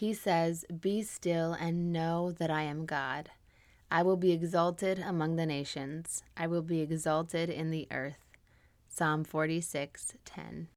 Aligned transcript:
He 0.00 0.14
says, 0.14 0.64
Be 0.80 1.02
still 1.02 1.52
and 1.52 1.92
know 1.92 2.32
that 2.38 2.50
I 2.50 2.62
am 2.62 2.86
God. 2.86 3.28
I 3.90 4.02
will 4.02 4.16
be 4.16 4.32
exalted 4.32 4.98
among 4.98 5.36
the 5.36 5.44
nations, 5.44 6.22
I 6.38 6.46
will 6.46 6.62
be 6.62 6.80
exalted 6.80 7.50
in 7.50 7.70
the 7.70 7.86
earth. 7.90 8.16
Psalm 8.88 9.24
46 9.24 10.14
10. 10.24 10.68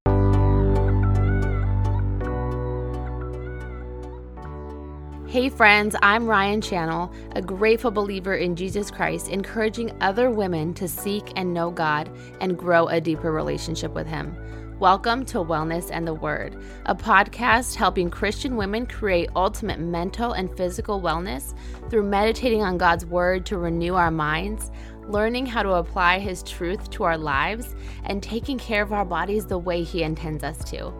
Hey, 5.29 5.47
friends, 5.47 5.95
I'm 6.01 6.27
Ryan 6.27 6.59
Channel, 6.59 7.09
a 7.31 7.41
grateful 7.41 7.91
believer 7.91 8.35
in 8.35 8.57
Jesus 8.57 8.91
Christ, 8.91 9.29
encouraging 9.29 9.95
other 10.01 10.31
women 10.31 10.73
to 10.73 10.89
seek 10.89 11.31
and 11.37 11.53
know 11.53 11.71
God 11.71 12.11
and 12.41 12.57
grow 12.57 12.87
a 12.89 12.99
deeper 12.99 13.31
relationship 13.31 13.93
with 13.93 14.05
Him. 14.05 14.35
Welcome 14.83 15.23
to 15.27 15.37
Wellness 15.37 15.91
and 15.93 16.05
the 16.05 16.13
Word, 16.13 16.61
a 16.87 16.93
podcast 16.93 17.75
helping 17.75 18.09
Christian 18.09 18.57
women 18.57 18.85
create 18.85 19.29
ultimate 19.33 19.79
mental 19.79 20.33
and 20.33 20.53
physical 20.57 21.01
wellness 21.01 21.57
through 21.89 22.03
meditating 22.03 22.63
on 22.63 22.77
God's 22.77 23.05
Word 23.05 23.45
to 23.45 23.57
renew 23.57 23.93
our 23.93 24.11
minds, 24.11 24.71
learning 25.07 25.45
how 25.45 25.63
to 25.63 25.75
apply 25.75 26.19
His 26.19 26.43
truth 26.43 26.89
to 26.89 27.03
our 27.03 27.17
lives, 27.17 27.77
and 28.03 28.21
taking 28.21 28.59
care 28.59 28.83
of 28.83 28.91
our 28.91 29.05
bodies 29.05 29.45
the 29.45 29.57
way 29.57 29.83
He 29.83 30.03
intends 30.03 30.43
us 30.43 30.61
to. 30.71 30.91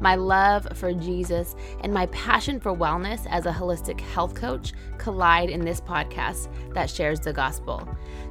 My 0.00 0.14
love 0.14 0.68
for 0.74 0.92
Jesus 0.92 1.56
and 1.80 1.92
my 1.92 2.06
passion 2.06 2.60
for 2.60 2.72
wellness 2.72 3.26
as 3.28 3.46
a 3.46 3.52
holistic 3.52 3.98
health 3.98 4.36
coach 4.36 4.72
collide 4.98 5.50
in 5.50 5.64
this 5.64 5.80
podcast 5.80 6.46
that 6.74 6.88
shares 6.88 7.18
the 7.18 7.32
gospel. 7.32 7.88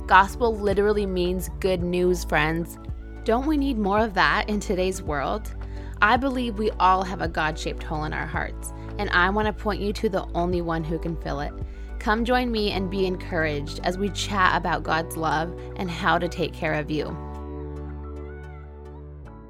Gospel 0.08 0.56
literally 0.56 1.06
means 1.06 1.50
good 1.60 1.84
news, 1.84 2.24
friends. 2.24 2.78
Don't 3.24 3.46
we 3.46 3.56
need 3.56 3.78
more 3.78 4.00
of 4.00 4.16
that 4.16 4.50
in 4.50 4.60
today's 4.60 5.04
world? 5.04 5.54
I 6.02 6.18
believe 6.18 6.58
we 6.58 6.72
all 6.80 7.04
have 7.04 7.22
a 7.22 7.28
God 7.28 7.58
shaped 7.58 7.84
hole 7.84 8.06
in 8.06 8.14
our 8.14 8.26
hearts, 8.26 8.74
and 8.98 9.12
I 9.12 9.30
want 9.30 9.46
to 9.46 9.54
point 9.54 9.80
you 9.80 9.94
to 9.94 10.10
the 10.10 10.26
only 10.34 10.62
one 10.62 10.84
who 10.84 10.98
can 10.98 11.16
fill 11.22 11.40
it. 11.42 11.54
Come 12.00 12.26
join 12.26 12.52
me 12.52 12.72
and 12.72 12.90
be 12.90 13.06
encouraged 13.06 13.80
as 13.84 13.96
we 13.96 14.10
chat 14.10 14.58
about 14.58 14.82
God's 14.82 15.16
love 15.18 15.56
and 15.76 15.92
how 15.92 16.18
to 16.18 16.28
take 16.28 16.52
care 16.52 16.74
of 16.74 16.90
you. 16.90 17.16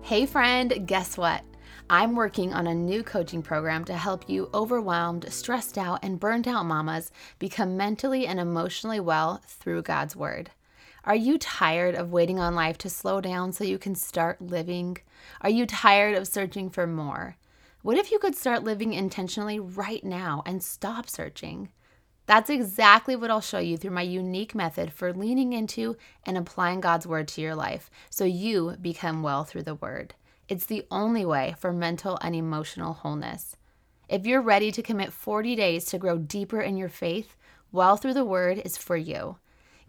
Hey, 0.01 0.25
friend, 0.25 0.85
guess 0.85 1.17
what? 1.17 1.41
I'm 1.89 2.13
working 2.13 2.53
on 2.53 2.67
a 2.67 2.75
new 2.75 3.03
coaching 3.03 3.41
program 3.41 3.85
to 3.85 3.95
help 3.95 4.29
you 4.29 4.49
overwhelmed, 4.53 5.31
stressed 5.31 5.77
out, 5.77 5.99
and 6.03 6.19
burnt 6.19 6.45
out 6.45 6.65
mamas 6.65 7.09
become 7.39 7.77
mentally 7.77 8.27
and 8.27 8.37
emotionally 8.37 8.99
well 8.99 9.41
through 9.45 9.83
God's 9.83 10.15
Word. 10.15 10.51
Are 11.03 11.15
you 11.15 11.39
tired 11.39 11.95
of 11.95 12.11
waiting 12.11 12.39
on 12.39 12.53
life 12.53 12.77
to 12.79 12.89
slow 12.89 13.21
down 13.21 13.53
so 13.53 13.63
you 13.63 13.79
can 13.79 13.95
start 13.95 14.39
living? 14.39 14.97
Are 15.41 15.49
you 15.49 15.65
tired 15.65 16.15
of 16.15 16.27
searching 16.27 16.69
for 16.69 16.85
more? 16.85 17.37
What 17.81 17.97
if 17.97 18.11
you 18.11 18.19
could 18.19 18.35
start 18.35 18.63
living 18.63 18.93
intentionally 18.93 19.59
right 19.59 20.03
now 20.03 20.43
and 20.45 20.61
stop 20.61 21.09
searching? 21.09 21.69
That's 22.27 22.51
exactly 22.51 23.15
what 23.15 23.31
I'll 23.31 23.41
show 23.41 23.57
you 23.57 23.77
through 23.77 23.91
my 23.91 24.03
unique 24.03 24.53
method 24.53 24.93
for 24.93 25.11
leaning 25.11 25.53
into 25.53 25.97
and 26.23 26.37
applying 26.37 26.81
God's 26.81 27.07
Word 27.07 27.27
to 27.29 27.41
your 27.41 27.55
life 27.55 27.89
so 28.11 28.23
you 28.23 28.77
become 28.79 29.23
well 29.23 29.43
through 29.43 29.63
the 29.63 29.73
Word. 29.73 30.13
It's 30.47 30.67
the 30.67 30.85
only 30.91 31.25
way 31.25 31.55
for 31.57 31.73
mental 31.73 32.19
and 32.21 32.35
emotional 32.35 32.93
wholeness. 32.93 33.55
If 34.07 34.27
you're 34.27 34.39
ready 34.39 34.71
to 34.71 34.83
commit 34.83 35.11
40 35.11 35.55
days 35.55 35.85
to 35.85 35.97
grow 35.97 36.19
deeper 36.19 36.61
in 36.61 36.77
your 36.77 36.89
faith, 36.89 37.35
Well 37.71 37.97
Through 37.97 38.13
the 38.13 38.23
Word 38.23 38.61
is 38.63 38.77
for 38.77 38.97
you. 38.97 39.37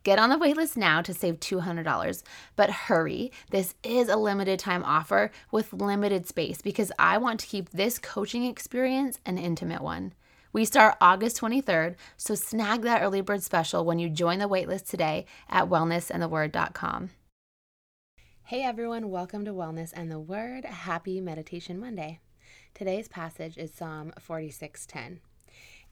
Get 0.04 0.18
on 0.18 0.30
the 0.30 0.36
waitlist 0.36 0.76
now 0.76 1.00
to 1.02 1.14
save 1.14 1.38
$200. 1.38 2.22
But 2.56 2.70
hurry, 2.70 3.30
this 3.50 3.74
is 3.84 4.08
a 4.08 4.16
limited 4.16 4.58
time 4.58 4.82
offer 4.82 5.30
with 5.52 5.72
limited 5.72 6.26
space 6.26 6.60
because 6.60 6.90
I 6.98 7.18
want 7.18 7.38
to 7.40 7.46
keep 7.46 7.70
this 7.70 7.98
coaching 7.98 8.44
experience 8.44 9.20
an 9.24 9.38
intimate 9.38 9.80
one. 9.80 10.14
We 10.52 10.64
start 10.64 10.96
August 11.00 11.40
23rd, 11.40 11.94
so 12.16 12.34
snag 12.34 12.82
that 12.82 13.00
early 13.00 13.20
bird 13.20 13.42
special 13.42 13.84
when 13.84 13.98
you 13.98 14.10
join 14.10 14.38
the 14.38 14.48
waitlist 14.48 14.88
today 14.88 15.24
at 15.48 15.68
wellnessandtheword.com. 15.68 17.10
Hey 18.44 18.64
everyone, 18.64 19.08
welcome 19.08 19.44
to 19.44 19.52
Wellness 19.52 19.92
and 19.94 20.10
the 20.10 20.18
Word. 20.18 20.64
Happy 20.64 21.20
Meditation 21.20 21.78
Monday. 21.78 22.18
Today's 22.74 23.08
passage 23.08 23.56
is 23.56 23.72
Psalm 23.72 24.12
46:10. 24.20 25.20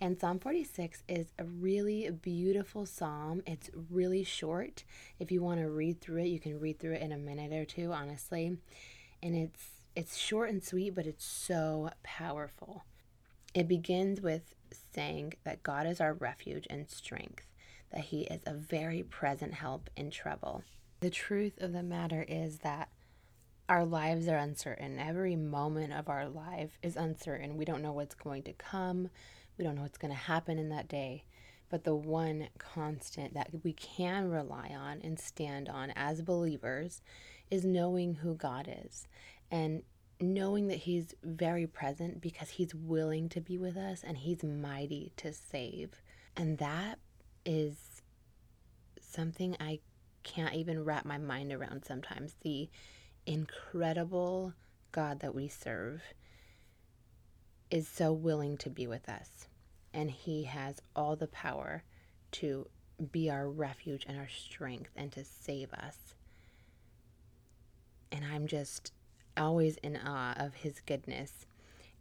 And 0.03 0.19
Psalm 0.19 0.38
46 0.38 1.03
is 1.09 1.27
a 1.38 1.44
really 1.44 2.09
beautiful 2.11 2.87
psalm. 2.87 3.43
It's 3.47 3.69
really 3.91 4.25
short. 4.25 4.84
If 5.19 5.31
you 5.31 5.43
want 5.43 5.61
to 5.61 5.69
read 5.69 6.00
through 6.00 6.22
it, 6.22 6.28
you 6.28 6.41
can 6.41 6.59
read 6.59 6.78
through 6.78 6.94
it 6.94 7.03
in 7.03 7.12
a 7.12 7.19
minute 7.19 7.53
or 7.53 7.66
two, 7.66 7.93
honestly. 7.93 8.56
And 9.22 9.34
it's 9.37 9.66
it's 9.94 10.16
short 10.16 10.49
and 10.49 10.65
sweet, 10.65 10.94
but 10.94 11.06
it's 11.06 11.25
so 11.25 11.91
powerful. 12.03 12.84
It 13.53 13.69
begins 13.69 14.22
with 14.22 14.55
saying 14.94 15.34
that 15.44 15.62
God 15.62 15.87
is 15.87 16.00
our 16.00 16.15
refuge 16.15 16.66
and 16.71 16.89
strength, 16.89 17.47
that 17.93 18.05
he 18.05 18.22
is 18.22 18.41
a 18.47 18.55
very 18.55 19.03
present 19.03 19.53
help 19.53 19.91
in 19.97 20.10
trouble. 20.10 20.62
The 21.00 21.10
truth 21.10 21.60
of 21.60 21.72
the 21.72 21.83
matter 21.83 22.25
is 22.27 22.59
that 22.59 22.89
our 23.69 23.84
lives 23.84 24.28
are 24.28 24.37
uncertain. 24.37 24.99
Every 24.99 25.37
moment 25.37 25.93
of 25.93 26.09
our 26.09 26.28
life 26.28 26.78
is 26.83 26.97
uncertain. 26.97 27.56
We 27.56 27.65
don't 27.65 27.83
know 27.83 27.93
what's 27.93 28.15
going 28.15 28.43
to 28.44 28.53
come, 28.53 29.10
we 29.60 29.65
don't 29.65 29.75
know 29.75 29.82
what's 29.82 29.98
going 29.98 30.10
to 30.10 30.16
happen 30.16 30.59
in 30.59 30.71
that 30.71 30.88
day. 30.88 31.22
But 31.69 31.84
the 31.84 31.94
one 31.94 32.48
constant 32.56 33.34
that 33.34 33.50
we 33.62 33.75
can 33.75 34.31
rely 34.31 34.75
on 34.75 35.03
and 35.04 35.21
stand 35.21 35.69
on 35.69 35.93
as 35.94 36.22
believers 36.22 37.03
is 37.50 37.62
knowing 37.66 38.15
who 38.15 38.34
God 38.34 38.75
is 38.87 39.06
and 39.50 39.82
knowing 40.19 40.69
that 40.69 40.78
He's 40.78 41.15
very 41.22 41.66
present 41.66 42.22
because 42.22 42.48
He's 42.48 42.75
willing 42.75 43.28
to 43.28 43.43
be 43.43 43.59
with 43.59 43.76
us 43.76 44.03
and 44.03 44.16
He's 44.16 44.43
mighty 44.43 45.12
to 45.19 45.34
save. 45.34 45.91
And 46.34 46.56
that 46.56 46.98
is 47.44 48.00
something 48.98 49.59
I 49.60 49.81
can't 50.22 50.54
even 50.54 50.84
wrap 50.84 51.04
my 51.04 51.19
mind 51.19 51.53
around 51.53 51.84
sometimes 51.84 52.34
the 52.41 52.71
incredible 53.27 54.54
God 54.91 55.21
that 55.21 55.34
we 55.34 55.48
serve 55.48 56.00
is 57.71 57.87
so 57.87 58.10
willing 58.15 58.56
to 58.56 58.71
be 58.71 58.87
with 58.87 59.06
us. 59.06 59.50
And 59.93 60.11
He 60.11 60.45
has 60.45 60.81
all 60.95 61.17
the 61.17 61.27
power 61.27 61.84
to 62.33 62.69
be 63.12 63.31
our 63.31 63.49
refuge 63.49 64.05
and 64.09 64.19
our 64.19 64.28
strength 64.28 64.91
and 64.97 65.11
to 65.12 65.25
save 65.25 65.73
us. 65.73 66.15
And 68.12 68.25
I'm 68.25 68.47
just 68.47 68.93
always 69.37 69.77
in 69.78 69.97
awe 69.97 70.34
of 70.37 70.55
His 70.55 70.81
goodness. 70.81 71.47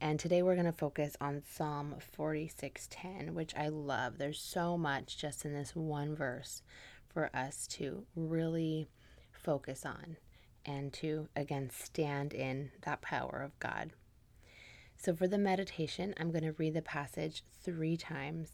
And 0.01 0.19
today 0.19 0.41
we're 0.41 0.55
going 0.55 0.65
to 0.65 0.71
focus 0.71 1.17
on 1.19 1.43
Psalm 1.49 1.95
46:10, 2.17 3.33
which 3.33 3.53
I 3.55 3.67
love. 3.67 4.17
There's 4.17 4.39
so 4.39 4.77
much 4.77 5.17
just 5.17 5.43
in 5.43 5.53
this 5.53 5.75
one 5.75 6.15
verse 6.15 6.61
for 7.09 7.29
us 7.35 7.67
to 7.67 8.05
really 8.15 8.87
focus 9.31 9.85
on 9.85 10.17
and 10.65 10.93
to, 10.93 11.27
again, 11.35 11.69
stand 11.69 12.33
in 12.33 12.71
that 12.81 13.01
power 13.01 13.41
of 13.43 13.57
God. 13.59 13.91
So, 15.01 15.15
for 15.15 15.29
the 15.29 15.37
meditation, 15.37 16.13
I'm 16.17 16.29
going 16.29 16.43
to 16.43 16.51
read 16.51 16.73
the 16.73 16.81
passage 16.81 17.41
three 17.63 17.95
times. 17.95 18.51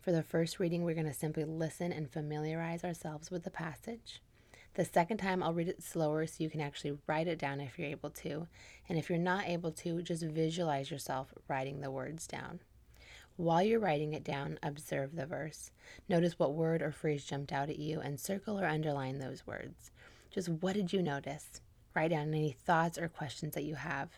For 0.00 0.12
the 0.12 0.22
first 0.22 0.60
reading, 0.60 0.84
we're 0.84 0.94
going 0.94 1.08
to 1.08 1.12
simply 1.12 1.42
listen 1.42 1.92
and 1.92 2.08
familiarize 2.08 2.84
ourselves 2.84 3.32
with 3.32 3.42
the 3.42 3.50
passage. 3.50 4.22
The 4.74 4.84
second 4.84 5.16
time, 5.16 5.42
I'll 5.42 5.52
read 5.52 5.66
it 5.66 5.82
slower 5.82 6.24
so 6.28 6.36
you 6.38 6.48
can 6.48 6.60
actually 6.60 6.96
write 7.08 7.26
it 7.26 7.40
down 7.40 7.60
if 7.60 7.76
you're 7.76 7.88
able 7.88 8.10
to. 8.10 8.46
And 8.88 8.96
if 8.96 9.10
you're 9.10 9.18
not 9.18 9.48
able 9.48 9.72
to, 9.72 10.02
just 10.02 10.22
visualize 10.22 10.88
yourself 10.92 11.34
writing 11.48 11.80
the 11.80 11.90
words 11.90 12.28
down. 12.28 12.60
While 13.36 13.64
you're 13.64 13.80
writing 13.80 14.12
it 14.12 14.22
down, 14.22 14.60
observe 14.62 15.16
the 15.16 15.26
verse. 15.26 15.72
Notice 16.08 16.38
what 16.38 16.54
word 16.54 16.80
or 16.80 16.92
phrase 16.92 17.24
jumped 17.24 17.52
out 17.52 17.70
at 17.70 17.80
you 17.80 17.98
and 17.98 18.20
circle 18.20 18.60
or 18.60 18.66
underline 18.66 19.18
those 19.18 19.44
words. 19.48 19.90
Just 20.30 20.48
what 20.48 20.74
did 20.74 20.92
you 20.92 21.02
notice? 21.02 21.60
Write 21.92 22.12
down 22.12 22.28
any 22.28 22.52
thoughts 22.52 22.98
or 22.98 23.08
questions 23.08 23.54
that 23.54 23.64
you 23.64 23.74
have. 23.74 24.10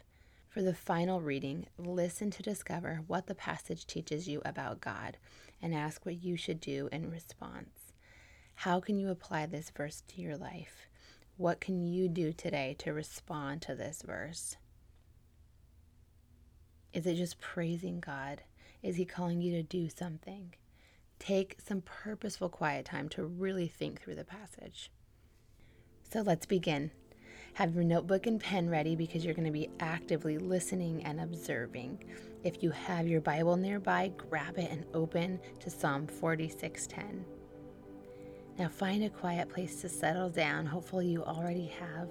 For 0.56 0.62
the 0.62 0.72
final 0.72 1.21
reading, 1.21 1.67
listen 1.77 2.31
to 2.31 2.43
discover 2.43 3.00
what 3.06 3.27
the 3.27 3.34
passage 3.34 3.87
teaches 3.87 4.26
you 4.26 4.41
about 4.43 4.81
God 4.81 5.19
and 5.61 5.75
ask 5.75 6.06
what 6.06 6.23
you 6.23 6.38
should 6.38 6.61
do 6.61 6.88
in 6.91 7.11
response. 7.11 7.93
How 8.55 8.81
can 8.81 8.99
you 8.99 9.11
apply 9.11 9.44
this 9.44 9.69
verse 9.69 10.03
to 10.08 10.23
your 10.23 10.38
life? 10.38 10.88
What 11.37 11.61
can 11.61 11.85
you 11.85 12.08
do 12.08 12.32
today 12.32 12.75
to 12.79 12.94
respond 12.94 13.61
to 13.62 13.75
this 13.75 14.00
verse? 14.00 14.56
Is 16.94 17.05
it 17.05 17.17
just 17.17 17.38
praising 17.38 18.00
God? 18.00 18.41
Is 18.82 18.97
He 18.97 19.05
calling 19.05 19.43
you 19.43 19.53
to 19.56 19.62
do 19.62 19.91
something? 19.91 20.55
Take 21.19 21.58
some 21.62 21.82
purposeful 21.82 22.49
quiet 22.49 22.87
time 22.87 23.11
to 23.11 23.26
really 23.26 23.69
think 23.69 24.00
through 24.00 24.14
the 24.14 24.25
passage. 24.25 24.91
So 26.11 26.23
let's 26.23 26.47
begin. 26.47 26.93
Have 27.56 27.75
your 27.75 27.85
notebook 27.85 28.26
and 28.26 28.38
pen 28.38 28.69
ready 28.69 28.97
because 28.97 29.25
you're 29.25 29.35
going 29.35 29.47
to 29.47 29.50
be 29.50 29.70
actively 29.81 30.37
listening 30.37 31.03
and 31.05 31.20
observing. 31.23 32.05
If 32.44 32.62
you 32.62 32.70
have 32.70 33.08
your 33.08 33.23
Bible 33.23 33.56
nearby, 33.56 34.12
grab 34.19 34.58
it 34.58 34.70
and 34.70 34.85
open 34.93 35.41
to 35.61 35.70
Psalm 35.70 36.06
46:10. 36.06 37.25
Now 38.58 38.69
find 38.69 39.05
a 39.05 39.11
quiet 39.11 39.49
place 39.49 39.81
to 39.81 39.88
settle 39.88 40.29
down. 40.29 40.67
Hopefully 40.67 41.08
you 41.08 41.25
already 41.25 41.67
have 41.81 42.11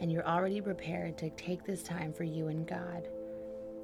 and 0.00 0.10
you're 0.10 0.26
already 0.26 0.62
prepared 0.62 1.18
to 1.18 1.30
take 1.30 1.64
this 1.64 1.82
time 1.82 2.14
for 2.14 2.24
you 2.24 2.48
and 2.48 2.66
God. 2.66 3.06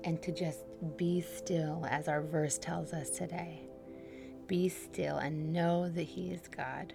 and 0.04 0.22
to 0.22 0.32
just 0.32 0.60
be 0.96 1.20
still, 1.20 1.86
as 1.90 2.08
our 2.08 2.22
verse 2.22 2.58
tells 2.58 2.92
us 2.92 3.10
today. 3.10 3.62
Be 4.46 4.68
still 4.68 5.18
and 5.18 5.52
know 5.52 5.88
that 5.90 6.02
He 6.04 6.30
is 6.30 6.48
God, 6.48 6.92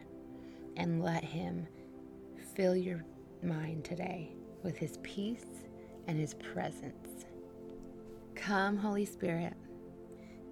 and 0.76 1.04
let 1.04 1.24
Him 1.24 1.68
fill 2.56 2.76
your 2.76 3.04
mind 3.46 3.86
today 3.86 4.32
with 4.64 4.78
His 4.78 4.98
peace 5.04 5.46
and 6.08 6.20
His 6.20 6.34
presence. 6.34 7.26
Come, 8.36 8.78
Holy 8.78 9.06
Spirit, 9.06 9.54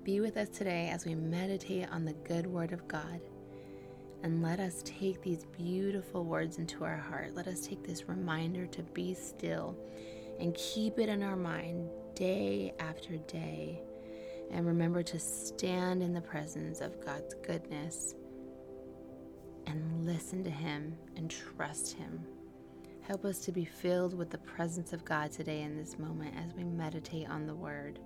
be 0.04 0.19
with 0.19 0.38
us 0.38 0.50
today 0.50 0.90
as 0.92 1.06
we 1.06 1.16
meditate 1.16 1.90
on 1.92 2.06
the 2.06 2.13
good 2.13 2.45
Word 2.45 2.72
of 2.72 2.88
God. 2.88 3.19
And 4.24 4.42
let 4.42 4.60
us 4.60 4.81
take 4.86 5.22
these 5.22 5.45
beautiful 5.57 6.24
words 6.24 6.57
into 6.57 6.84
our 6.86 6.98
heart. 6.98 7.36
Let 7.36 7.48
us 7.48 7.68
take 7.68 7.84
this 7.84 8.07
reminder 8.07 8.68
to 8.68 8.84
be 8.84 9.13
still 9.13 9.78
and 10.40 10.56
keep 10.56 11.00
it 11.00 11.10
in 11.10 11.24
our 11.24 11.36
mind 11.36 11.90
day 12.16 12.74
after 12.80 13.18
day. 13.18 13.81
And 14.51 14.66
remember 14.66 15.04
to 15.04 15.19
stand 15.19 16.04
in 16.04 16.13
the 16.13 16.22
presence 16.22 16.80
of 16.80 17.04
God's 17.04 17.34
goodness 17.45 18.16
and 19.68 20.06
listen 20.06 20.44
to 20.44 20.50
Him 20.50 20.95
and 21.16 21.30
trust 21.30 21.94
Him. 21.94 22.25
Help 23.07 23.25
us 23.25 23.39
to 23.39 23.51
be 23.51 23.65
filled 23.65 24.13
with 24.13 24.29
the 24.29 24.38
presence 24.38 24.94
of 24.94 25.03
God 25.03 25.31
today 25.31 25.61
in 25.61 25.75
this 25.75 26.00
moment 26.00 26.33
as 26.38 26.53
we 26.53 26.63
meditate 26.63 27.29
on 27.29 27.45
the 27.45 27.55
Word. 27.55 28.00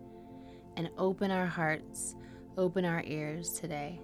And 0.76 0.90
open 0.98 1.32
our 1.32 1.46
hearts, 1.46 2.16
open 2.58 2.84
our 2.84 3.04
ears 3.06 3.54
today. 3.54 4.00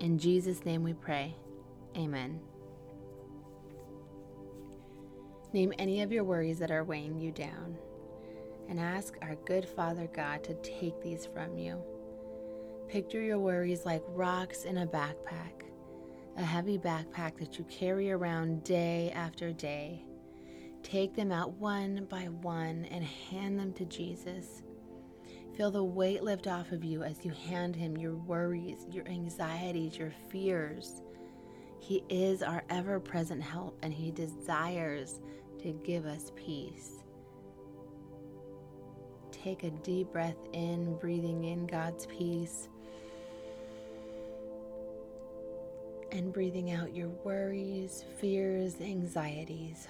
In 0.00 0.18
Jesus' 0.18 0.64
name 0.64 0.82
we 0.82 0.92
pray. 0.92 1.36
Amen. 1.96 2.40
Name 5.52 5.72
any 5.78 6.02
of 6.02 6.10
your 6.10 6.24
worries 6.24 6.58
that 6.58 6.72
are 6.72 6.82
weighing 6.82 7.18
you 7.18 7.30
down 7.30 7.76
and 8.68 8.80
ask 8.80 9.14
our 9.22 9.36
good 9.44 9.64
Father 9.64 10.08
God 10.12 10.42
to 10.44 10.54
take 10.62 11.00
these 11.00 11.26
from 11.26 11.56
you. 11.56 11.80
Picture 12.88 13.22
your 13.22 13.38
worries 13.38 13.84
like 13.84 14.02
rocks 14.08 14.64
in 14.64 14.78
a 14.78 14.86
backpack, 14.86 15.63
a 16.36 16.42
heavy 16.42 16.78
backpack 16.78 17.38
that 17.38 17.58
you 17.58 17.64
carry 17.64 18.10
around 18.10 18.64
day 18.64 19.12
after 19.14 19.52
day. 19.52 20.04
Take 20.82 21.14
them 21.14 21.32
out 21.32 21.52
one 21.54 22.06
by 22.10 22.24
one 22.24 22.86
and 22.90 23.04
hand 23.04 23.58
them 23.58 23.72
to 23.74 23.84
Jesus. 23.84 24.62
Feel 25.56 25.70
the 25.70 25.84
weight 25.84 26.22
lift 26.22 26.46
off 26.46 26.72
of 26.72 26.84
you 26.84 27.02
as 27.02 27.24
you 27.24 27.30
hand 27.30 27.76
him 27.76 27.96
your 27.96 28.16
worries, 28.16 28.86
your 28.90 29.06
anxieties, 29.06 29.96
your 29.96 30.12
fears. 30.28 31.02
He 31.78 32.02
is 32.08 32.42
our 32.42 32.64
ever 32.70 32.98
present 32.98 33.42
help 33.42 33.78
and 33.82 33.92
he 33.92 34.10
desires 34.10 35.20
to 35.60 35.72
give 35.84 36.06
us 36.06 36.32
peace. 36.34 37.04
Take 39.30 39.62
a 39.62 39.70
deep 39.70 40.12
breath 40.12 40.38
in, 40.52 40.96
breathing 40.98 41.44
in 41.44 41.66
God's 41.66 42.06
peace. 42.06 42.68
And 46.14 46.32
breathing 46.32 46.70
out 46.70 46.94
your 46.94 47.08
worries, 47.24 48.04
fears, 48.20 48.80
anxieties. 48.80 49.88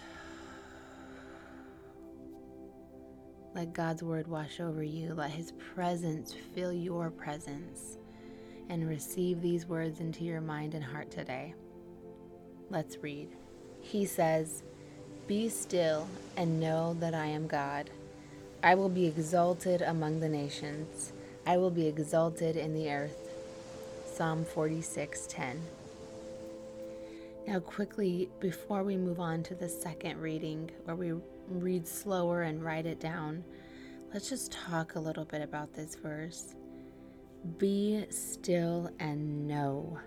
Let 3.54 3.74
God's 3.74 4.02
word 4.02 4.26
wash 4.26 4.58
over 4.58 4.82
you. 4.82 5.12
Let 5.12 5.30
his 5.32 5.52
presence 5.52 6.34
fill 6.54 6.72
your 6.72 7.10
presence. 7.10 7.98
And 8.70 8.88
receive 8.88 9.42
these 9.42 9.66
words 9.66 10.00
into 10.00 10.24
your 10.24 10.40
mind 10.40 10.72
and 10.72 10.82
heart 10.82 11.10
today. 11.10 11.54
Let's 12.70 12.96
read. 13.02 13.28
He 13.82 14.06
says, 14.06 14.62
Be 15.26 15.50
still 15.50 16.08
and 16.38 16.58
know 16.58 16.96
that 17.00 17.14
I 17.14 17.26
am 17.26 17.46
God. 17.46 17.90
I 18.62 18.76
will 18.76 18.88
be 18.88 19.04
exalted 19.04 19.82
among 19.82 20.20
the 20.20 20.28
nations. 20.30 21.12
I 21.46 21.58
will 21.58 21.70
be 21.70 21.86
exalted 21.86 22.56
in 22.56 22.72
the 22.72 22.90
earth. 22.90 23.28
Psalm 24.06 24.46
46:10. 24.46 25.83
Now 27.46 27.60
quickly 27.60 28.30
before 28.40 28.82
we 28.82 28.96
move 28.96 29.20
on 29.20 29.42
to 29.44 29.54
the 29.54 29.68
second 29.68 30.18
reading 30.18 30.70
where 30.84 30.96
we 30.96 31.12
read 31.48 31.86
slower 31.86 32.42
and 32.42 32.64
write 32.64 32.86
it 32.86 33.00
down, 33.00 33.44
let's 34.12 34.30
just 34.30 34.50
talk 34.50 34.94
a 34.94 35.00
little 35.00 35.26
bit 35.26 35.42
about 35.42 35.74
this 35.74 35.94
verse. 35.94 36.54
Be 37.58 38.06
still 38.08 38.90
and 38.98 39.46
know. 39.46 39.98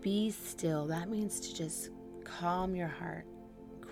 Be 0.00 0.30
still. 0.30 0.88
That 0.88 1.08
means 1.08 1.38
to 1.40 1.54
just 1.54 1.90
calm 2.24 2.74
your 2.74 2.88
heart, 2.88 3.24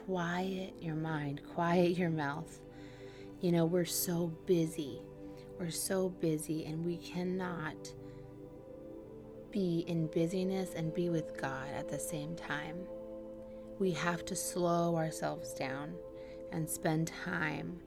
quiet 0.06 0.74
your 0.80 0.96
mind, 0.96 1.42
quiet 1.54 1.96
your 1.96 2.10
mouth. 2.10 2.60
You 3.40 3.52
know, 3.52 3.64
we're 3.64 3.84
so 3.84 4.26
busy. 4.46 5.00
We're 5.58 5.70
so 5.70 6.08
busy, 6.08 6.64
and 6.64 6.84
we 6.84 6.96
cannot 6.96 7.92
be 9.50 9.84
in 9.86 10.06
busyness 10.08 10.74
and 10.74 10.94
be 10.94 11.08
with 11.08 11.40
God 11.40 11.68
at 11.76 11.88
the 11.88 11.98
same 11.98 12.36
time. 12.36 12.76
We 13.78 13.92
have 13.92 14.24
to 14.26 14.36
slow 14.36 14.96
ourselves 14.96 15.54
down 15.54 15.94
and 16.52 16.68
spend 16.68 17.12
time, 17.24 17.80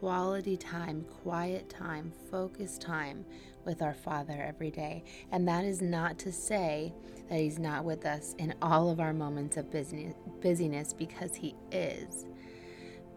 quality 0.00 0.56
time, 0.56 1.04
quiet 1.22 1.68
time, 1.68 2.12
focused 2.30 2.80
time 2.80 3.24
with 3.64 3.82
our 3.82 3.94
Father 3.94 4.44
every 4.46 4.70
day. 4.70 5.04
And 5.32 5.46
that 5.48 5.64
is 5.64 5.80
not 5.80 6.18
to 6.20 6.32
say 6.32 6.92
that 7.28 7.38
He's 7.38 7.58
not 7.58 7.84
with 7.84 8.06
us 8.06 8.34
in 8.38 8.54
all 8.60 8.90
of 8.90 9.00
our 9.00 9.12
moments 9.12 9.56
of 9.56 9.70
busyness, 9.70 10.92
because 10.92 11.34
He 11.34 11.54
is 11.72 12.26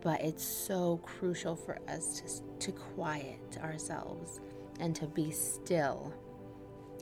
but 0.02 0.22
it's 0.22 0.44
so 0.44 1.00
crucial 1.04 1.56
for 1.56 1.80
us 1.88 2.42
to, 2.60 2.66
to 2.66 2.72
quiet 2.72 3.58
ourselves 3.62 4.40
and 4.80 4.96
to 4.96 5.06
be 5.06 5.32
still 5.32 6.14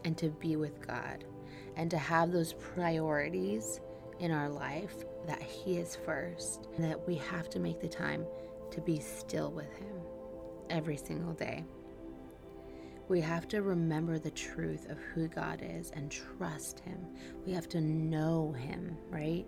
and 0.06 0.18
to 0.18 0.30
be 0.30 0.56
with 0.56 0.86
God 0.86 1.24
and 1.76 1.90
to 1.92 1.98
have 1.98 2.32
those 2.32 2.54
priorities 2.54 3.80
in 4.20 4.32
our 4.32 4.50
life 4.50 4.96
that 5.28 5.42
He 5.42 5.78
is 5.78 5.96
first 5.96 6.68
and 6.76 6.84
that 6.84 7.08
we 7.08 7.16
have 7.16 7.50
to 7.52 7.60
make 7.60 7.80
the 7.80 7.88
time 7.88 8.26
to 8.72 8.82
be 8.82 9.00
still 9.00 9.52
with 9.52 9.72
Him 9.78 9.96
every 10.70 10.98
single 10.98 11.34
day. 11.34 11.64
We 13.08 13.22
have 13.22 13.48
to 13.50 13.64
remember 13.64 14.20
the 14.20 14.30
truth 14.32 14.90
of 14.90 15.00
who 15.00 15.28
God 15.28 15.62
is 15.64 15.92
and 15.92 16.12
trust 16.12 16.82
Him. 16.82 17.08
We 17.46 17.54
have 17.54 17.68
to 17.70 17.82
know 17.82 18.52
Him, 18.52 18.98
right? 19.10 19.46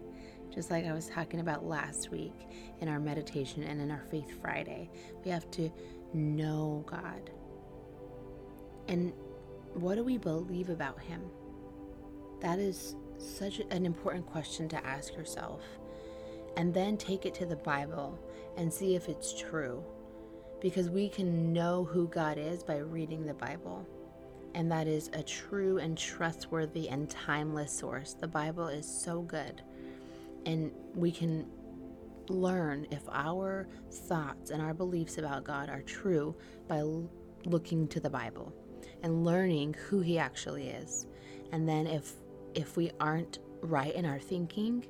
just 0.54 0.70
like 0.70 0.86
I 0.86 0.94
was 0.94 1.08
talking 1.08 1.40
about 1.40 1.66
last 1.66 2.12
week 2.12 2.34
in 2.82 2.88
our 2.88 3.00
meditation 3.00 3.64
and 3.64 3.82
in 3.82 3.90
our 3.90 4.04
Faith 4.12 4.42
Friday. 4.42 4.90
We 5.24 5.32
have 5.32 5.50
to 5.52 5.72
know 6.14 6.84
God. 6.86 7.32
And 8.88 9.14
what 9.74 9.96
do 9.96 10.04
we 10.04 10.18
believe 10.18 10.70
about 10.70 11.00
Him? 11.02 11.22
That 12.42 12.60
is 12.60 12.96
such 13.18 13.62
an 13.70 13.86
important 13.86 14.26
question 14.26 14.68
to 14.70 14.86
ask 14.86 15.16
yourself. 15.16 15.64
And 16.58 16.74
then 16.74 16.98
take 16.98 17.26
it 17.26 17.34
to 17.36 17.46
the 17.46 17.56
Bible 17.56 18.20
and 18.58 18.72
see 18.72 18.96
if 18.96 19.08
it's 19.08 19.40
true. 19.40 19.84
Because 20.60 20.90
we 20.90 21.10
can 21.10 21.54
know 21.54 21.86
who 21.86 22.08
God 22.08 22.38
is 22.38 22.64
by 22.64 22.78
reading 22.78 23.26
the 23.26 23.34
Bible. 23.34 23.88
And 24.54 24.72
that 24.72 24.88
is 24.88 25.10
a 25.14 25.24
true 25.24 25.78
and 25.78 25.98
trustworthy 25.98 26.90
and 26.90 27.10
timeless 27.10 27.72
source. 27.72 28.14
The 28.14 28.28
Bible 28.28 28.68
is 28.68 28.86
so 28.86 29.22
good 29.22 29.62
and 30.46 30.72
we 30.96 31.12
can 31.12 31.46
learn 32.30 32.88
if 32.92 33.02
our 33.12 33.68
thoughts 33.90 34.52
and 34.52 34.62
our 34.62 34.74
beliefs 34.74 35.18
about 35.18 35.44
God 35.44 35.70
are 35.70 35.82
true 35.82 36.36
by 36.68 36.84
looking 37.46 37.88
to 37.90 38.00
the 38.00 38.10
Bible 38.10 38.54
and 39.04 39.26
learning 39.26 39.76
who 39.88 40.02
he 40.02 40.18
actually 40.18 40.70
is. 40.70 41.08
And 41.52 41.68
then 41.68 41.88
if 41.88 42.14
if 42.54 42.76
we 42.76 42.92
aren't 43.00 43.40
right 43.62 43.94
in 43.96 44.06
our 44.06 44.20
thinking, 44.20 44.86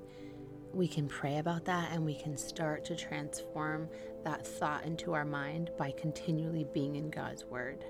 we 0.73 0.87
can 0.87 1.07
pray 1.07 1.37
about 1.37 1.65
that 1.65 1.91
and 1.91 2.05
we 2.05 2.15
can 2.15 2.37
start 2.37 2.85
to 2.85 2.95
transform 2.95 3.89
that 4.23 4.45
thought 4.45 4.85
into 4.85 5.13
our 5.13 5.25
mind 5.25 5.69
by 5.77 5.91
continually 5.91 6.65
being 6.73 6.95
in 6.95 7.09
God's 7.09 7.45
word. 7.45 7.83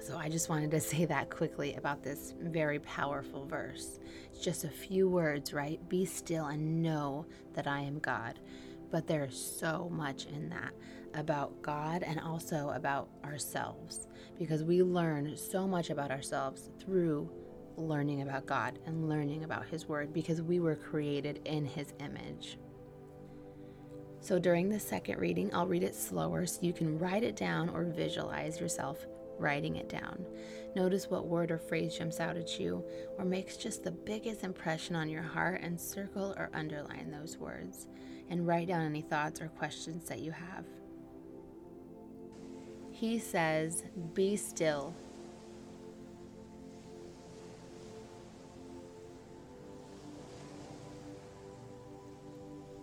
So 0.00 0.18
I 0.18 0.28
just 0.28 0.48
wanted 0.48 0.70
to 0.72 0.80
say 0.80 1.04
that 1.06 1.30
quickly 1.30 1.74
about 1.74 2.02
this 2.02 2.34
very 2.40 2.78
powerful 2.80 3.46
verse. 3.46 4.00
It's 4.30 4.44
just 4.44 4.64
a 4.64 4.68
few 4.68 5.08
words, 5.08 5.54
right? 5.54 5.80
Be 5.88 6.04
still 6.04 6.46
and 6.46 6.82
know 6.82 7.26
that 7.54 7.66
I 7.66 7.80
am 7.80 7.98
God. 8.00 8.38
But 8.90 9.06
there's 9.06 9.36
so 9.36 9.88
much 9.90 10.26
in 10.26 10.50
that 10.50 10.72
about 11.14 11.62
God 11.62 12.02
and 12.02 12.20
also 12.20 12.70
about 12.70 13.08
ourselves 13.24 14.08
because 14.38 14.62
we 14.62 14.82
learn 14.82 15.36
so 15.36 15.66
much 15.66 15.90
about 15.90 16.10
ourselves 16.10 16.70
through 16.78 17.30
learning 17.76 18.22
about 18.22 18.46
God 18.46 18.78
and 18.86 19.08
learning 19.08 19.44
about 19.44 19.66
His 19.66 19.88
Word 19.88 20.12
because 20.12 20.42
we 20.42 20.60
were 20.60 20.76
created 20.76 21.40
in 21.44 21.64
His 21.64 21.92
image. 22.00 22.58
So 24.20 24.38
during 24.38 24.68
the 24.68 24.80
second 24.80 25.18
reading, 25.18 25.54
I'll 25.54 25.66
read 25.66 25.82
it 25.82 25.94
slower 25.94 26.46
so 26.46 26.62
you 26.62 26.72
can 26.72 26.98
write 26.98 27.22
it 27.22 27.36
down 27.36 27.68
or 27.68 27.84
visualize 27.84 28.58
yourself 28.58 29.06
writing 29.38 29.76
it 29.76 29.88
down. 29.88 30.24
Notice 30.74 31.10
what 31.10 31.26
word 31.26 31.50
or 31.50 31.58
phrase 31.58 31.96
jumps 31.96 32.20
out 32.20 32.36
at 32.36 32.58
you 32.58 32.84
or 33.18 33.24
makes 33.24 33.56
just 33.56 33.84
the 33.84 33.90
biggest 33.90 34.44
impression 34.44 34.96
on 34.96 35.08
your 35.08 35.22
heart 35.22 35.60
and 35.62 35.80
circle 35.80 36.34
or 36.36 36.50
underline 36.54 37.10
those 37.10 37.36
words 37.36 37.86
and 38.30 38.46
write 38.46 38.68
down 38.68 38.82
any 38.82 39.02
thoughts 39.02 39.40
or 39.40 39.48
questions 39.48 40.08
that 40.08 40.20
you 40.20 40.32
have. 40.32 40.64
He 43.04 43.18
says, 43.18 43.84
Be 44.14 44.34
still. 44.34 44.94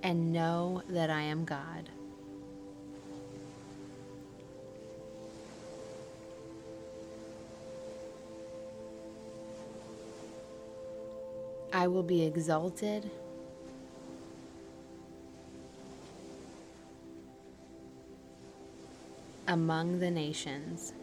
And 0.03 0.31
know 0.31 0.83
that 0.89 1.09
I 1.09 1.21
am 1.21 1.43
God. 1.43 1.89
I 11.73 11.87
will 11.87 12.03
be 12.03 12.23
exalted 12.23 13.09
among 19.51 19.99
the 19.99 20.09
nations. 20.09 20.93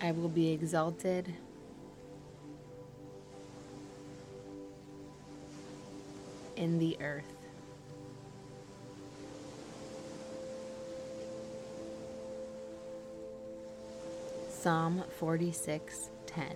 I 0.00 0.12
will 0.12 0.28
be 0.28 0.52
exalted 0.52 1.34
in 6.54 6.78
the 6.78 6.96
earth. 7.00 7.24
Psalm 14.48 15.02
46 15.18 16.10
10. 16.26 16.46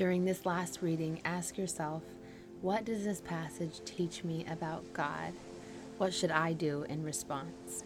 During 0.00 0.24
this 0.24 0.46
last 0.46 0.80
reading, 0.80 1.20
ask 1.26 1.58
yourself 1.58 2.02
what 2.62 2.86
does 2.86 3.04
this 3.04 3.20
passage 3.20 3.84
teach 3.84 4.24
me 4.24 4.46
about 4.50 4.94
God? 4.94 5.34
What 5.98 6.14
should 6.14 6.30
I 6.30 6.54
do 6.54 6.86
in 6.88 7.04
response? 7.04 7.84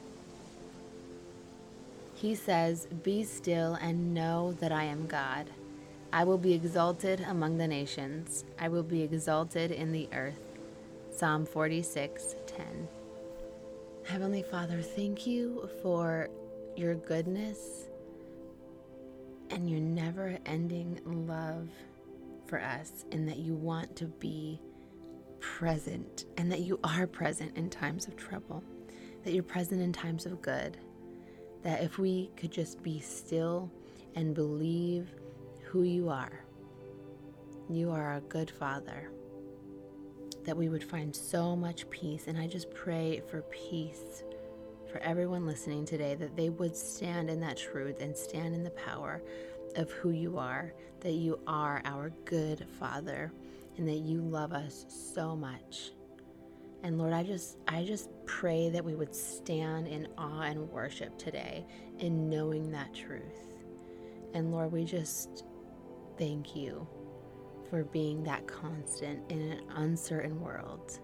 He 2.14 2.36
says, 2.36 2.86
Be 3.02 3.24
still 3.24 3.74
and 3.74 4.14
know 4.14 4.52
that 4.60 4.70
I 4.70 4.84
am 4.84 5.08
God. 5.08 5.50
I 6.12 6.22
will 6.22 6.38
be 6.38 6.52
exalted 6.52 7.20
among 7.20 7.58
the 7.58 7.66
nations, 7.66 8.44
I 8.60 8.68
will 8.68 8.84
be 8.84 9.02
exalted 9.02 9.72
in 9.72 9.90
the 9.90 10.08
earth. 10.12 10.52
Psalm 11.10 11.44
46 11.44 12.36
10. 12.46 12.88
Heavenly 14.04 14.44
Father, 14.44 14.82
thank 14.82 15.26
you 15.26 15.68
for 15.82 16.28
your 16.76 16.94
goodness 16.94 17.86
and 19.50 19.68
your 19.68 19.80
never 19.80 20.38
ending 20.46 21.00
love 21.04 21.66
for 22.54 22.60
us 22.60 23.04
and 23.10 23.28
that 23.28 23.38
you 23.38 23.52
want 23.52 23.96
to 23.96 24.04
be 24.04 24.60
present 25.40 26.24
and 26.36 26.52
that 26.52 26.60
you 26.60 26.78
are 26.84 27.04
present 27.04 27.56
in 27.56 27.68
times 27.68 28.06
of 28.06 28.16
trouble, 28.16 28.62
that 29.24 29.32
you're 29.32 29.42
present 29.42 29.80
in 29.80 29.92
times 29.92 30.24
of 30.24 30.40
good. 30.40 30.76
That 31.64 31.82
if 31.82 31.98
we 31.98 32.30
could 32.36 32.52
just 32.52 32.80
be 32.80 33.00
still 33.00 33.72
and 34.14 34.36
believe 34.36 35.08
who 35.64 35.82
you 35.82 36.08
are, 36.08 36.44
you 37.68 37.90
are 37.90 38.14
a 38.14 38.20
good 38.20 38.52
father, 38.52 39.10
that 40.44 40.56
we 40.56 40.68
would 40.68 40.84
find 40.84 41.16
so 41.16 41.56
much 41.56 41.90
peace. 41.90 42.28
And 42.28 42.38
I 42.38 42.46
just 42.46 42.72
pray 42.72 43.20
for 43.28 43.42
peace 43.50 44.22
for 44.92 44.98
everyone 44.98 45.44
listening 45.44 45.84
today, 45.86 46.14
that 46.14 46.36
they 46.36 46.50
would 46.50 46.76
stand 46.76 47.28
in 47.28 47.40
that 47.40 47.56
truth 47.56 48.00
and 48.00 48.16
stand 48.16 48.54
in 48.54 48.62
the 48.62 48.70
power 48.70 49.20
of 49.76 49.90
who 49.90 50.10
you 50.10 50.38
are, 50.38 50.74
that 51.00 51.12
you 51.12 51.40
are 51.46 51.82
our 51.84 52.10
good 52.24 52.66
Father, 52.78 53.32
and 53.76 53.88
that 53.88 53.98
you 53.98 54.20
love 54.20 54.52
us 54.52 54.86
so 54.88 55.36
much. 55.36 55.92
And 56.82 56.98
Lord, 56.98 57.12
I 57.12 57.22
just 57.22 57.56
I 57.66 57.84
just 57.84 58.10
pray 58.26 58.68
that 58.70 58.84
we 58.84 58.94
would 58.94 59.14
stand 59.14 59.88
in 59.88 60.06
awe 60.18 60.42
and 60.42 60.70
worship 60.70 61.16
today 61.18 61.66
in 61.98 62.28
knowing 62.28 62.70
that 62.72 62.94
truth. 62.94 63.54
And 64.34 64.52
Lord, 64.52 64.70
we 64.70 64.84
just 64.84 65.44
thank 66.18 66.54
you 66.54 66.86
for 67.70 67.84
being 67.84 68.22
that 68.24 68.46
constant 68.46 69.30
in 69.30 69.40
an 69.40 69.60
uncertain 69.76 70.40
world. 70.40 71.00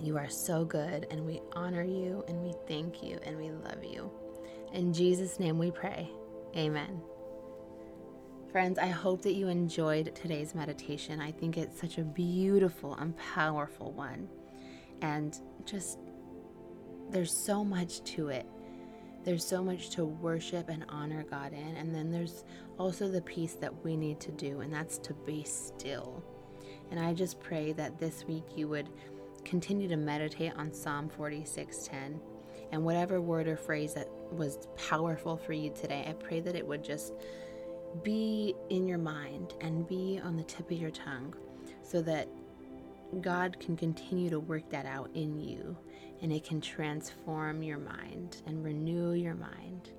You 0.00 0.16
are 0.16 0.28
so 0.30 0.64
good, 0.64 1.06
and 1.10 1.26
we 1.26 1.40
honor 1.52 1.82
you, 1.82 2.24
and 2.28 2.40
we 2.42 2.54
thank 2.66 3.02
you, 3.02 3.18
and 3.22 3.36
we 3.36 3.50
love 3.50 3.84
you. 3.84 4.10
In 4.72 4.92
Jesus' 4.92 5.40
name 5.40 5.58
we 5.58 5.70
pray. 5.72 6.08
Amen. 6.56 7.00
Friends, 8.52 8.78
I 8.78 8.86
hope 8.86 9.22
that 9.22 9.34
you 9.34 9.48
enjoyed 9.48 10.14
today's 10.14 10.54
meditation. 10.54 11.20
I 11.20 11.32
think 11.32 11.56
it's 11.56 11.80
such 11.80 11.98
a 11.98 12.02
beautiful 12.02 12.94
and 12.94 13.16
powerful 13.16 13.92
one. 13.92 14.28
And 15.02 15.36
just, 15.64 15.98
there's 17.10 17.32
so 17.32 17.64
much 17.64 18.02
to 18.14 18.28
it. 18.28 18.46
There's 19.24 19.44
so 19.44 19.62
much 19.62 19.90
to 19.90 20.04
worship 20.04 20.68
and 20.68 20.84
honor 20.88 21.24
God 21.28 21.52
in. 21.52 21.76
And 21.76 21.94
then 21.94 22.10
there's 22.10 22.44
also 22.78 23.08
the 23.08 23.22
piece 23.22 23.54
that 23.54 23.84
we 23.84 23.96
need 23.96 24.20
to 24.20 24.32
do, 24.32 24.60
and 24.60 24.72
that's 24.72 24.98
to 24.98 25.14
be 25.14 25.42
still. 25.42 26.22
And 26.90 26.98
I 26.98 27.12
just 27.12 27.40
pray 27.40 27.72
that 27.72 27.98
this 27.98 28.24
week 28.24 28.44
you 28.56 28.68
would 28.68 28.88
continue 29.44 29.88
to 29.88 29.96
meditate 29.96 30.52
on 30.56 30.72
Psalm 30.72 31.08
46:10 31.08 32.20
and 32.72 32.84
whatever 32.84 33.20
word 33.20 33.48
or 33.48 33.56
phrase 33.56 33.94
that 33.94 34.08
was 34.32 34.68
powerful 34.76 35.36
for 35.36 35.52
you 35.52 35.70
today, 35.70 36.06
I 36.08 36.12
pray 36.12 36.40
that 36.40 36.54
it 36.54 36.66
would 36.66 36.84
just 36.84 37.14
be 38.02 38.54
in 38.68 38.86
your 38.86 38.98
mind 38.98 39.54
and 39.60 39.86
be 39.86 40.20
on 40.22 40.36
the 40.36 40.44
tip 40.44 40.70
of 40.70 40.78
your 40.78 40.90
tongue 40.90 41.34
so 41.82 42.00
that 42.02 42.28
God 43.20 43.58
can 43.58 43.76
continue 43.76 44.30
to 44.30 44.38
work 44.38 44.70
that 44.70 44.86
out 44.86 45.10
in 45.14 45.40
you 45.40 45.76
and 46.22 46.32
it 46.32 46.44
can 46.44 46.60
transform 46.60 47.62
your 47.62 47.78
mind 47.78 48.42
and 48.46 48.64
renew 48.64 49.12
your 49.12 49.34
mind. 49.34 49.90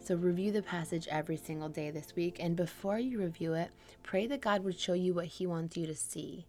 So, 0.00 0.14
review 0.14 0.52
the 0.52 0.62
passage 0.62 1.06
every 1.10 1.36
single 1.36 1.68
day 1.68 1.90
this 1.90 2.14
week. 2.16 2.38
And 2.40 2.56
before 2.56 2.98
you 2.98 3.20
review 3.20 3.54
it, 3.54 3.70
pray 4.02 4.26
that 4.26 4.40
God 4.40 4.64
would 4.64 4.78
show 4.78 4.94
you 4.94 5.14
what 5.14 5.26
He 5.26 5.46
wants 5.46 5.76
you 5.76 5.86
to 5.86 5.94
see 5.94 6.46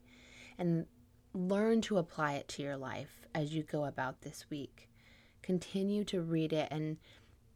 and 0.58 0.86
learn 1.34 1.81
to 1.81 1.98
apply 1.98 2.34
it 2.34 2.48
to 2.50 2.63
your 2.63 2.77
life 2.77 3.27
as 3.36 3.53
you 3.53 3.63
go 3.63 3.86
about 3.86 4.22
this 4.22 4.46
week 4.50 4.88
continue 5.41 6.03
to 6.05 6.22
read 6.22 6.53
it 6.53 6.67
and 6.72 6.98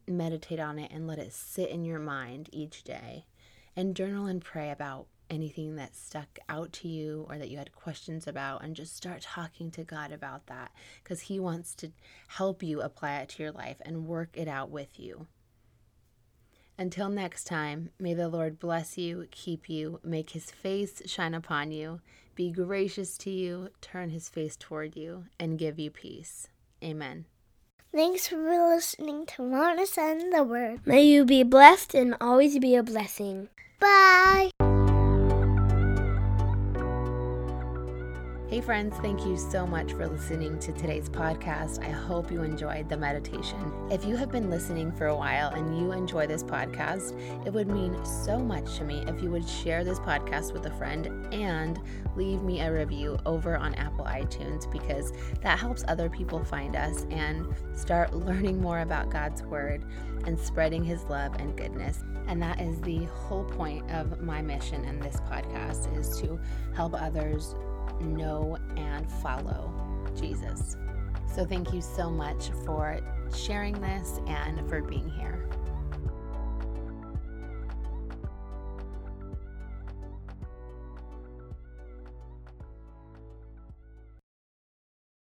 meditate 0.08 0.60
on 0.60 0.80
it 0.80 0.92
and 0.92 1.08
let 1.08 1.20
it 1.20 1.34
sit 1.34 1.70
in 1.70 1.86
your 1.86 2.00
mind 2.00 2.50
each 2.52 2.84
day. 2.84 3.25
And 3.75 3.96
journal 3.96 4.25
and 4.28 4.44
pray 4.44 4.70
about 4.70 5.08
anything 5.30 5.75
that 5.78 5.96
stuck 5.96 6.38
out 6.48 6.72
to 6.74 6.88
you 6.88 7.25
or 7.30 7.38
that 7.38 7.50
you 7.50 7.58
had 7.58 7.74
questions 7.74 8.28
about, 8.28 8.63
and 8.63 8.75
just 8.75 8.96
start 8.96 9.22
talking 9.22 9.72
to 9.72 9.84
God 9.84 10.12
about 10.12 10.46
that 10.48 10.72
because 11.04 11.22
He 11.22 11.40
wants 11.40 11.74
to 11.75 11.92
help 12.28 12.62
you 12.62 12.82
apply 12.82 13.20
it 13.20 13.30
to 13.30 13.44
your 13.44 13.52
life 13.52 13.78
and 13.84 14.06
work 14.06 14.30
it 14.34 14.48
out 14.48 14.70
with 14.70 15.00
you. 15.00 15.28
Until 16.78 17.10
next 17.10 17.46
time, 17.46 17.90
may 18.00 18.13
the 18.13 18.30
Lord 18.30 18.60
bless 18.60 18.98
you, 18.98 19.28
keep 19.30 19.70
you, 19.70 20.00
make 20.04 20.32
his 20.32 20.50
face 20.50 21.04
shine 21.06 21.36
upon 21.36 21.72
you, 21.72 22.02
be 22.36 22.52
gracious 22.52 23.16
to 23.20 23.30
you, 23.30 23.70
turn 23.80 24.10
his 24.10 24.28
face 24.28 24.56
toward 24.56 24.96
you, 24.96 25.25
and 25.40 25.60
give 25.60 25.78
you 25.78 25.92
peace. 25.92 26.48
Amen. 26.84 27.25
Thanks 27.93 28.27
for 28.27 28.38
listening 28.73 29.27
to 29.27 29.43
Wellness 29.43 30.00
and 30.00 30.33
the 30.33 30.43
Word. 30.43 30.81
May 30.83 31.03
you 31.03 31.25
be 31.25 31.43
blessed 31.43 31.93
and 31.93 32.17
always 32.19 32.57
be 32.57 32.75
a 32.75 32.81
blessing. 32.81 33.50
Bye. 33.79 34.50
Hey, 38.53 38.62
friends, 38.62 38.95
thank 38.98 39.25
you 39.25 39.36
so 39.36 39.65
much 39.65 39.93
for 39.93 40.05
listening 40.07 40.60
to 40.60 40.72
today's 40.74 41.10
podcast. 41.10 41.83
I 41.83 41.89
hope 41.89 42.31
you 42.31 42.43
enjoyed 42.43 42.88
the 42.88 42.95
meditation. 42.95 43.74
If 43.89 44.05
you 44.05 44.15
have 44.15 44.31
been 44.31 44.51
listening 44.51 44.91
for 44.91 45.07
a 45.07 45.15
while 45.15 45.50
and 45.50 45.75
you 45.75 45.91
enjoy 45.91 46.27
this 46.27 46.43
podcast, 46.43 47.19
it 47.48 47.51
would 47.51 47.67
mean 47.67 47.98
so 48.05 48.38
much 48.38 48.77
to 48.77 48.83
me 48.83 49.03
if 49.07 49.24
you 49.24 49.31
would 49.31 49.50
share 49.50 49.83
this 49.83 49.98
podcast 49.98 50.53
with 50.53 50.67
a 50.67 50.77
friend 50.77 51.07
and 51.33 51.79
leave 52.15 52.43
me 52.43 52.62
a 52.62 52.72
review 52.72 53.17
over 53.25 53.57
on 53.57 53.74
Apple 53.74 54.05
iTunes 54.05 54.72
because 54.72 55.13
that 55.41 55.57
helps 55.57 55.83
other 55.88 56.07
people 56.07 56.43
find 56.43 56.75
us 56.75 57.07
and 57.10 57.48
start 57.74 58.13
learning 58.13 58.62
more 58.62 58.81
about 58.81 59.10
God's 59.10 59.41
Word 59.41 59.83
and 60.27 60.38
spreading 60.38 60.83
His 60.83 61.03
love 61.05 61.33
and 61.39 61.57
goodness. 61.57 62.03
And 62.27 62.39
that 62.43 62.62
is 62.62 62.79
the 62.81 63.05
whole 63.05 63.45
point 63.45 63.89
of 63.89 64.22
my 64.22 64.43
mission 64.43 64.86
in 64.86 65.00
this 65.00 65.15
podcast 65.22 65.98
is 65.98 66.22
to 66.22 66.39
help 66.75 66.93
others 66.93 67.55
know 68.02 68.58
and 68.78 69.12
follow 69.22 69.72
Jesus. 70.20 70.75
So 71.34 71.46
thank 71.46 71.74
you 71.74 71.82
so 71.82 72.10
much 72.10 72.50
for 72.66 73.00
sharing 73.36 73.80
this 73.82 74.20
and 74.28 74.68
for 74.70 74.82
being 74.82 75.10
here. 75.10 75.50